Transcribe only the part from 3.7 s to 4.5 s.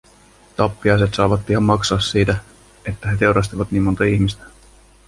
niin monta ihmistä.